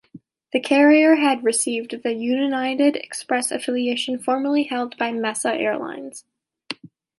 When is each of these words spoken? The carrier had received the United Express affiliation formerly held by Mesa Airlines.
The 0.51 0.59
carrier 0.59 1.17
had 1.17 1.43
received 1.43 2.01
the 2.01 2.15
United 2.15 2.95
Express 2.95 3.51
affiliation 3.51 4.17
formerly 4.17 4.63
held 4.63 4.97
by 4.97 5.11
Mesa 5.11 5.53
Airlines. 5.53 6.25